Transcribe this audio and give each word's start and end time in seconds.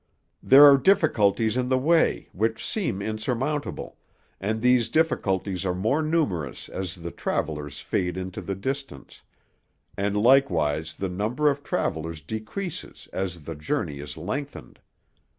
There 0.41 0.65
are 0.65 0.79
difficulties 0.79 1.55
in 1.57 1.69
the 1.69 1.77
way 1.77 2.27
which 2.33 2.65
seem 2.67 3.03
insurmountable, 3.03 3.99
and 4.39 4.59
these 4.59 4.89
difficulties 4.89 5.63
are 5.63 5.75
more 5.75 6.01
numerous 6.01 6.69
as 6.69 6.95
the 6.95 7.11
travellers 7.11 7.81
fade 7.81 8.17
into 8.17 8.41
the 8.41 8.55
distance; 8.55 9.21
and 9.95 10.17
likewise 10.17 10.95
the 10.95 11.07
number 11.09 11.51
of 11.51 11.61
travellers 11.63 12.19
decreases 12.19 13.09
as 13.13 13.43
the 13.43 13.53
journey 13.53 13.99
is 13.99 14.17
lengthened. 14.17 14.79